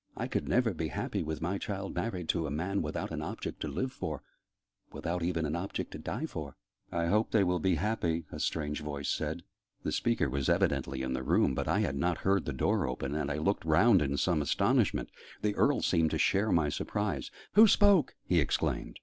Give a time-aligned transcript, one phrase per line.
[0.17, 3.59] I could never be happy with my child married to a man without an object
[3.59, 4.23] to live for
[4.91, 6.55] without even an object to die for!"
[6.91, 9.43] "I hope they will be happy," a strange voice said.
[9.83, 13.13] The speaker was evidently in the room, but I had not heard the door open,
[13.13, 15.11] and I looked round in some astonishment.
[15.43, 17.29] The Earl seemed to share my surprise.
[17.53, 18.97] "Who spoke?" he exclaimed.